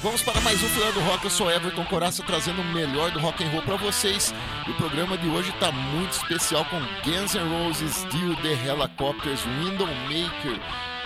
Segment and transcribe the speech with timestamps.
[0.00, 1.24] Vamos para mais um do Rock.
[1.24, 4.32] Eu sou Everton Coraça trazendo o melhor do rock and roll para vocês.
[4.66, 9.40] E o programa de hoje está muito especial com Guns N' Roses, Dio, The Helicopters,
[9.42, 10.60] Windowmaker,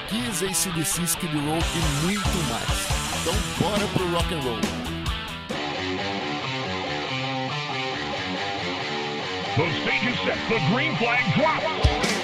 [0.08, 2.88] Kiss, ACDC, Skid Row e muito mais.
[3.22, 4.60] Então bora pro rock and roll.
[9.56, 10.38] The stage is set.
[10.48, 12.21] The green flag drops.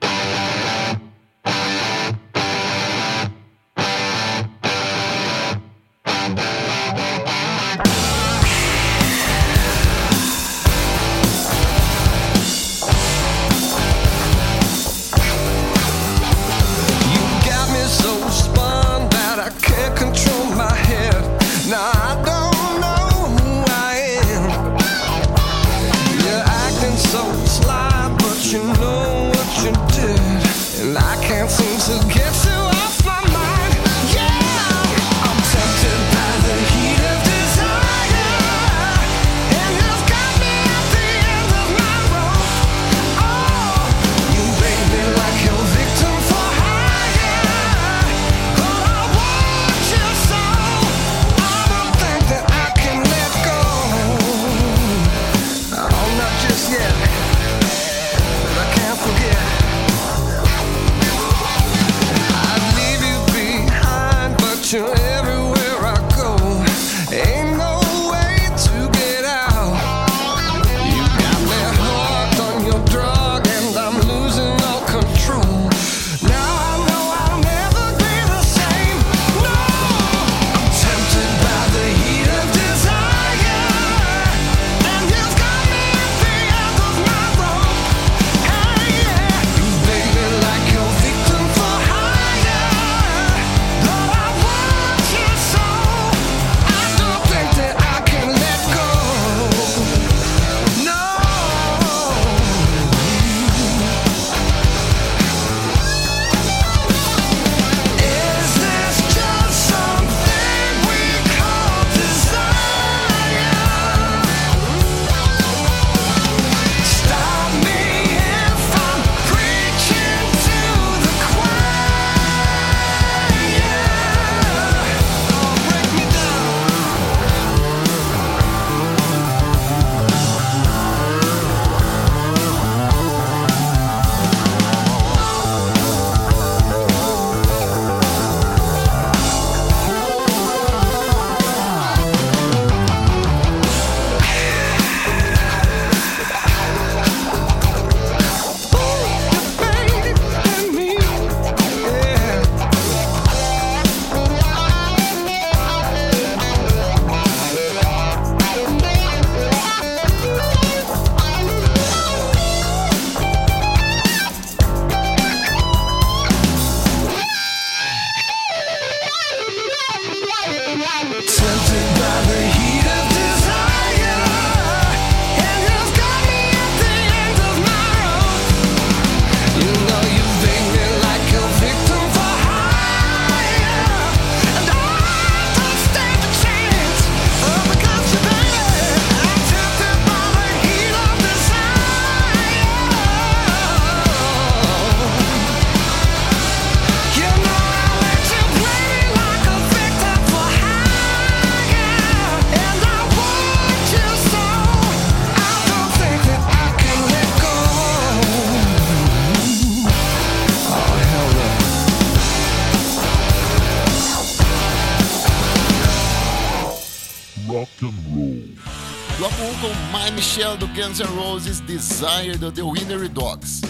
[220.91, 223.61] Guns N' Roses Desire do The Winery Dogs.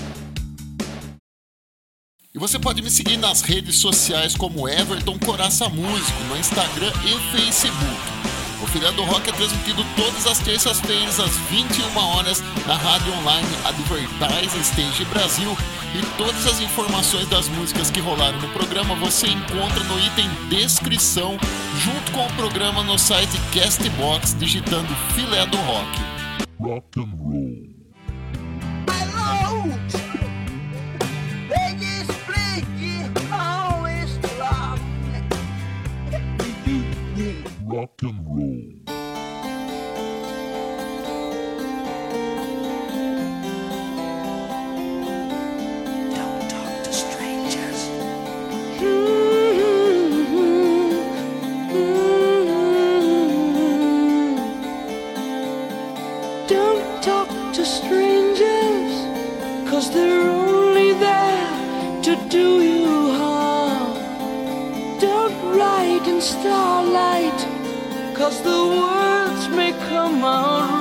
[2.34, 7.38] E você pode me seguir nas redes sociais como Everton Coraça Músico, no Instagram e
[7.38, 8.02] Facebook.
[8.64, 14.58] O Feriado Rock é transmitido todas as terças-feiras às 21 horas na rádio online Advertise
[14.60, 15.56] Stage Brasil
[15.94, 21.38] e todas as informações das músicas que rolaram no programa você encontra no item descrição
[21.84, 26.21] junto com o programa no site Castbox digitando Filé do Rock.
[26.62, 27.58] rock and roll.
[28.86, 29.80] My road,
[31.50, 34.80] it is freaky, always strong.
[37.66, 38.81] rock and roll.
[68.22, 70.81] Cause the words may come out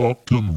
[0.00, 0.49] bakken.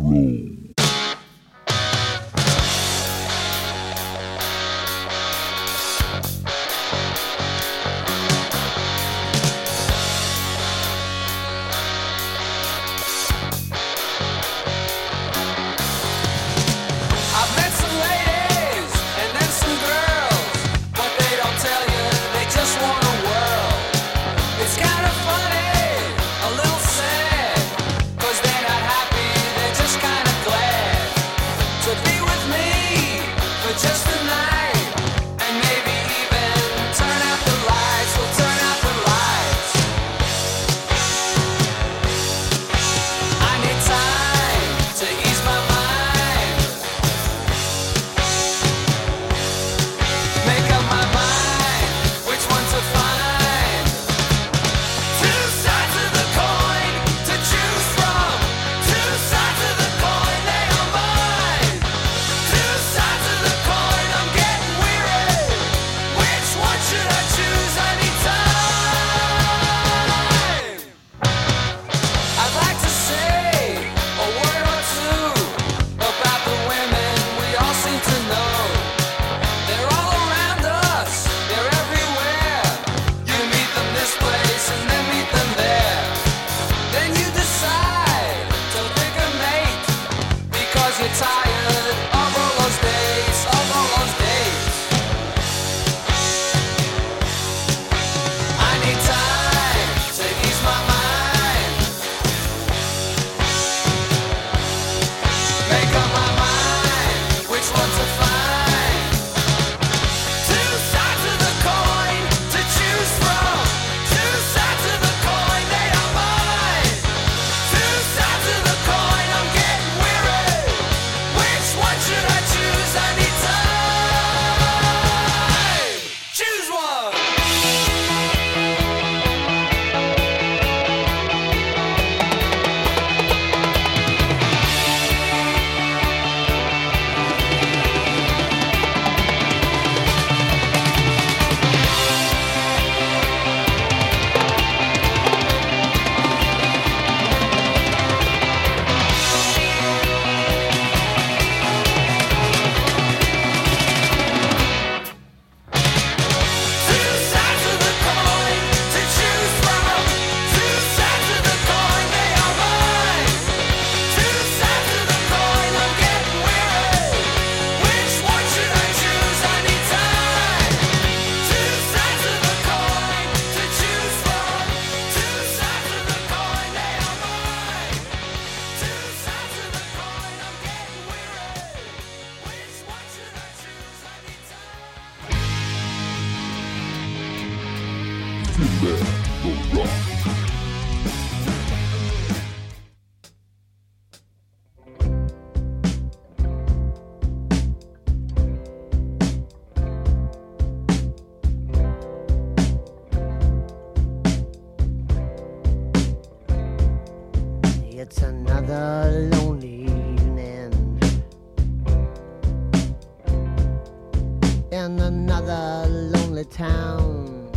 [214.73, 217.47] in another lonely town.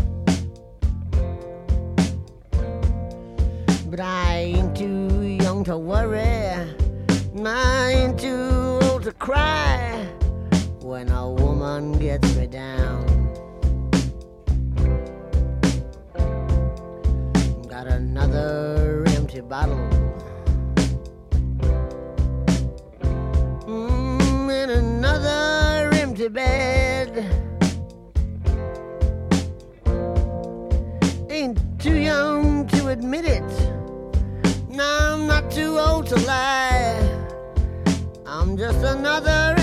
[3.88, 6.20] But I ain't too young to worry,
[7.42, 10.06] I ain't too old to cry
[10.82, 13.06] when a woman gets me down.
[17.66, 19.88] Got another empty bottle.
[23.66, 26.75] mmm, and another empty bed.
[33.06, 34.68] admit it.
[34.68, 36.98] Now I'm not too old to lie.
[38.26, 39.55] I'm just another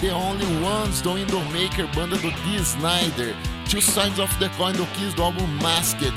[0.00, 3.34] The Only Ones do Indomaker, banda do Dee Snyder,
[3.68, 6.12] Two Sides of the Coin do Kiss do álbum Masked,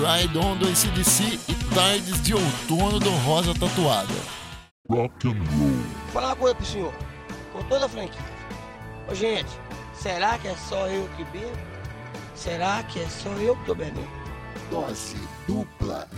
[0.00, 4.14] Ride On do ACDC e Tardes de Outono do Rosa Tatuada.
[4.90, 5.84] Rock and Roll.
[6.10, 6.94] Falar uma coisa pro senhor,
[7.52, 8.22] com toda a franquia.
[9.10, 9.50] Ô gente,
[9.92, 11.52] será que é só eu que bebo?
[12.34, 14.08] Será que é só eu que tô bebendo?
[14.70, 15.16] Dose
[15.46, 16.08] dupla.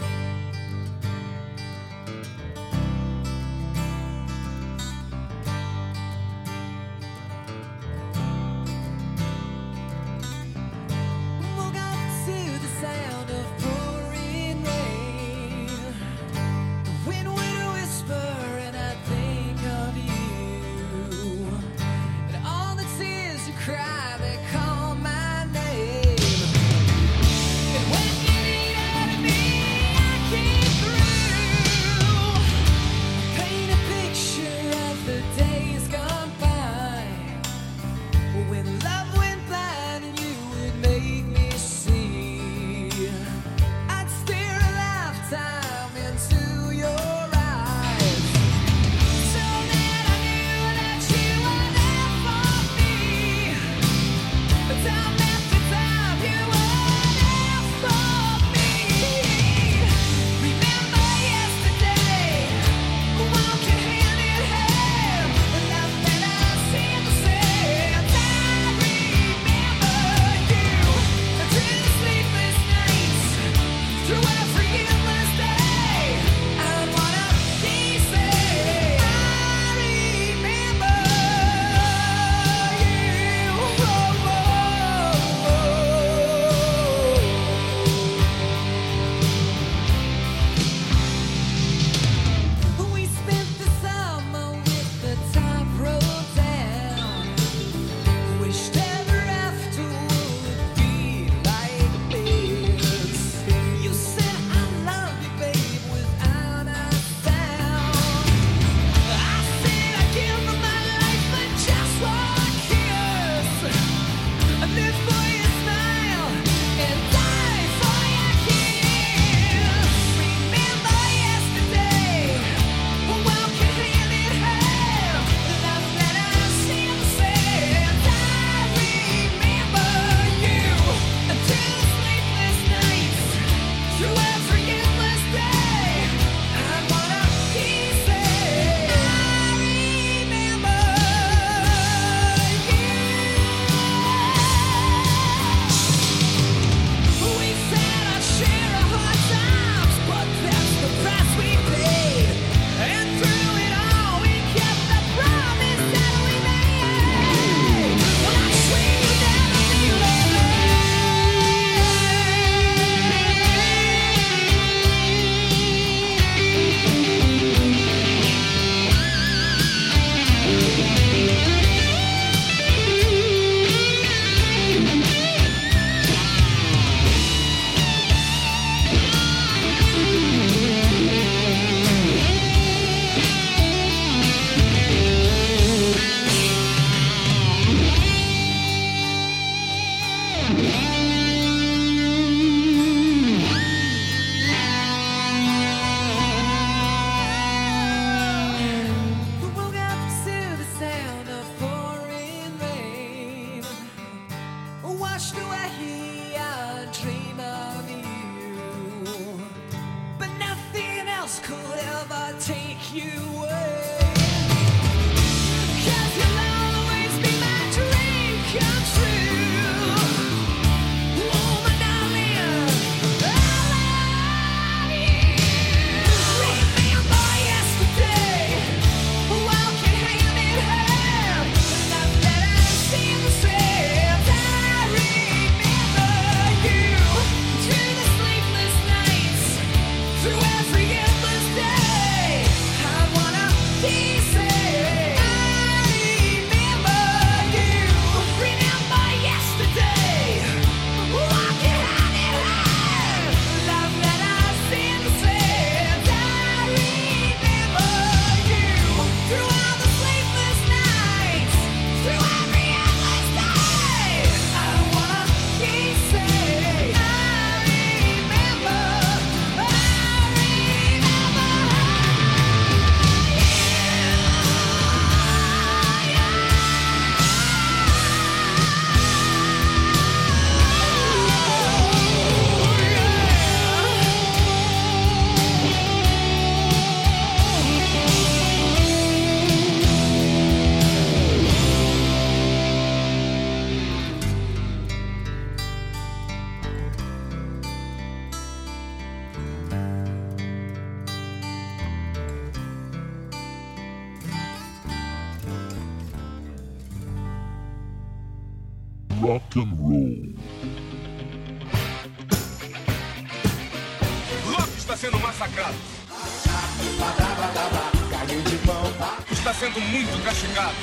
[319.51, 320.77] está sendo muito castigado.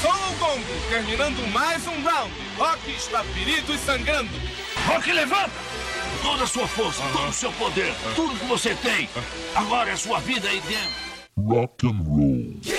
[0.00, 0.58] Só
[0.88, 2.32] terminando mais um round.
[2.56, 4.30] Rock está ferido e sangrando.
[4.86, 5.50] Rock, levanta!
[6.22, 9.08] Toda a sua força, todo o seu poder, tudo que você tem.
[9.54, 11.08] Agora é sua vida aí dentro.
[11.36, 12.77] Rock and roll.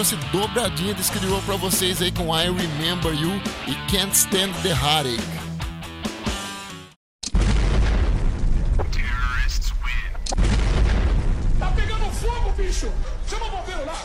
[0.00, 3.32] trouxe dobradinha de Skid pra vocês aí com I Remember You
[3.66, 5.20] e Can't Stand the Heartache.
[11.58, 12.90] Tá pegando fogo, bicho!
[13.28, 14.02] Chama o bombeiro lá!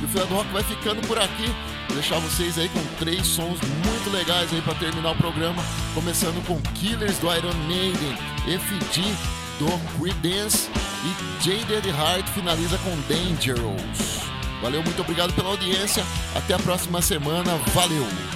[0.00, 1.46] E o Fila do Rock vai ficando por aqui.
[1.86, 5.62] Vou deixar vocês aí com três sons muito legais aí para terminar o programa.
[5.94, 8.16] Começando com Killers do Iron Maiden,
[8.58, 9.00] FG
[9.60, 9.66] do
[9.96, 10.68] Creedence
[11.04, 14.23] e Jaded Heart finaliza com Dangerous.
[14.64, 16.02] Valeu, muito obrigado pela audiência.
[16.34, 17.54] Até a próxima semana.
[17.74, 18.33] Valeu!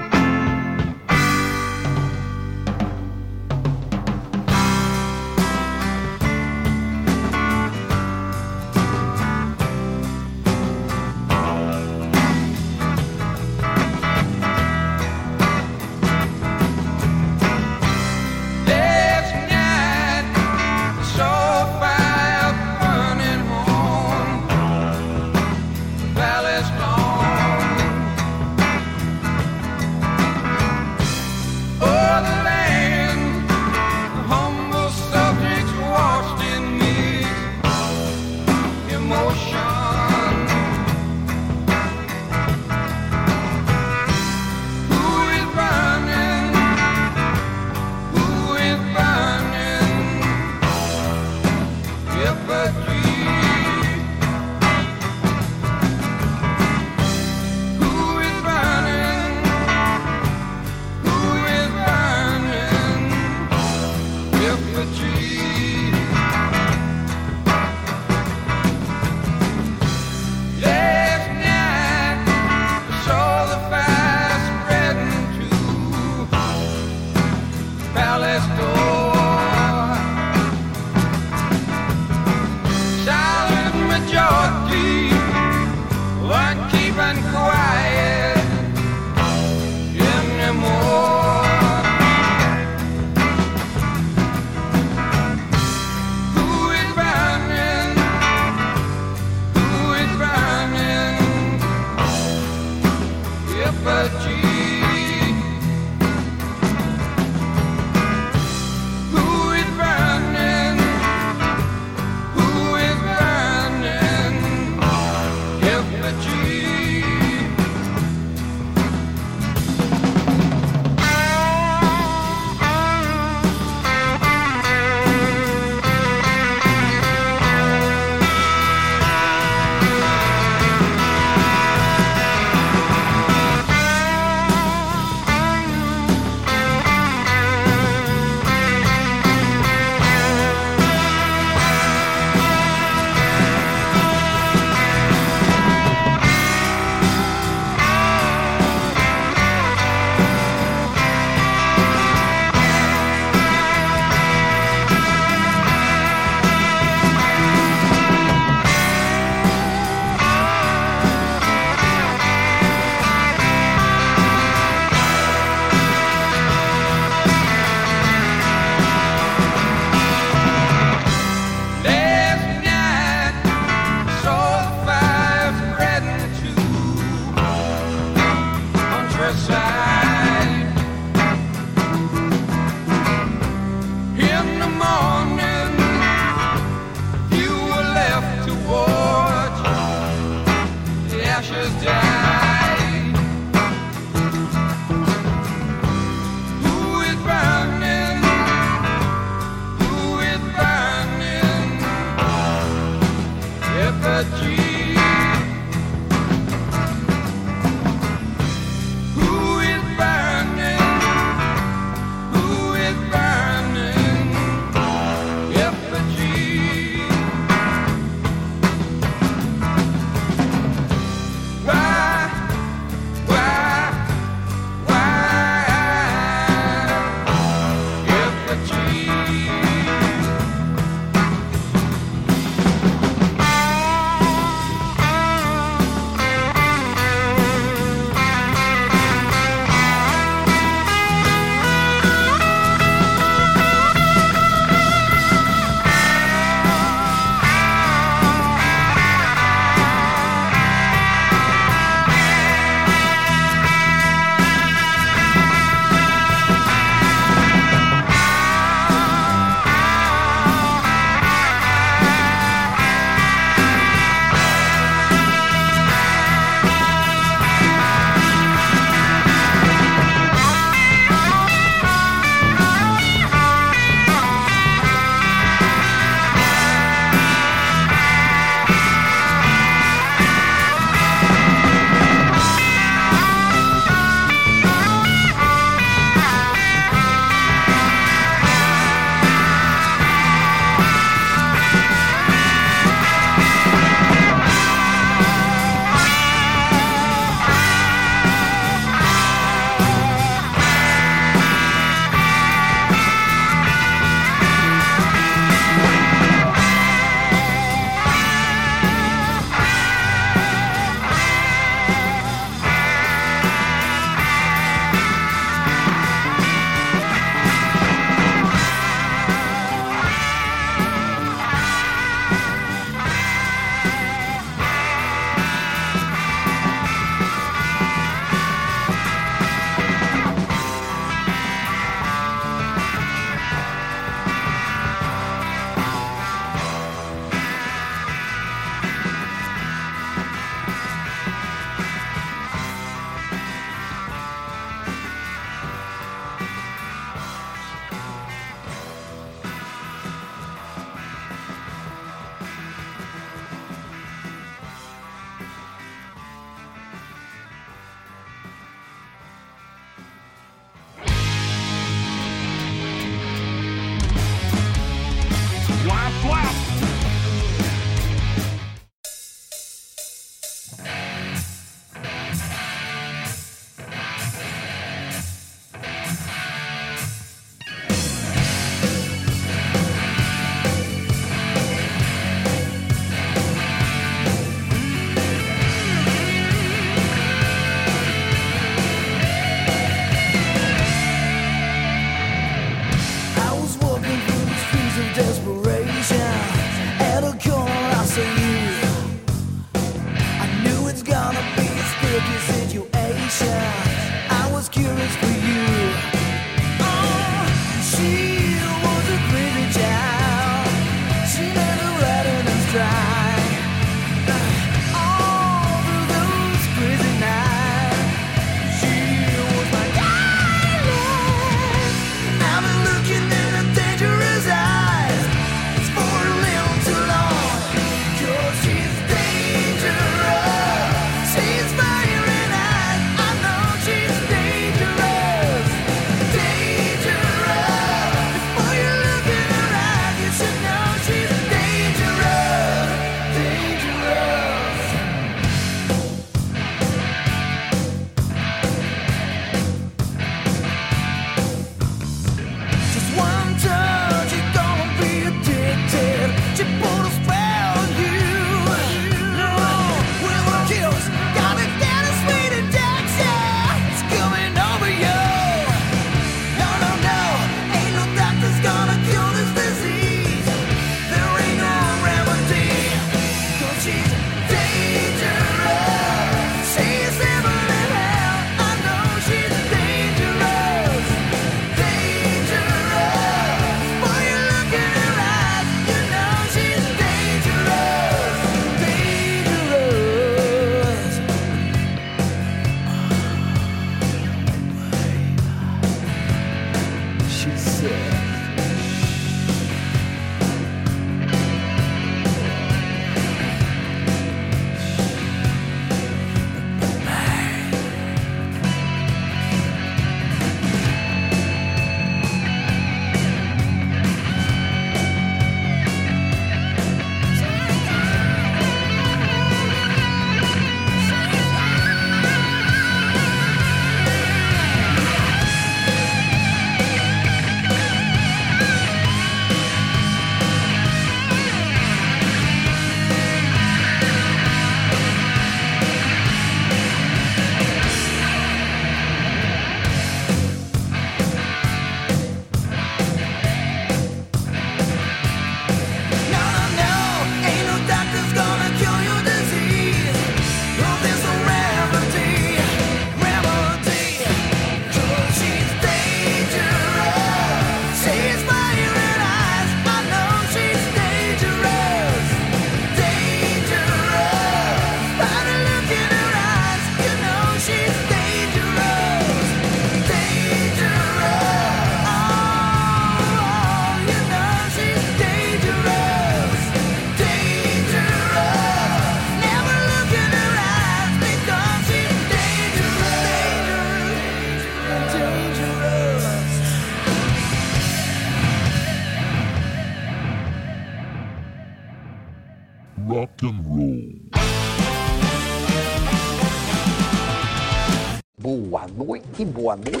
[599.71, 600.00] cuándo.